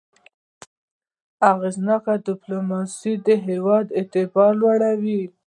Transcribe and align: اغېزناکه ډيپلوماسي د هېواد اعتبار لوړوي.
اغېزناکه 1.51 2.13
ډيپلوماسي 2.27 3.13
د 3.25 3.27
هېواد 3.47 3.85
اعتبار 3.99 4.51
لوړوي. 4.61 5.21